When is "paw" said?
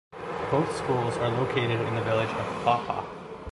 2.63-2.83, 2.87-3.05